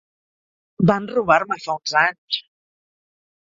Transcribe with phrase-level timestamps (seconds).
[0.91, 2.41] Van robar-me fa uns anys.